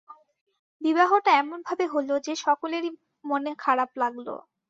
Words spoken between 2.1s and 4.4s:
যে, সকলেরই মনে খারাপ লাগল।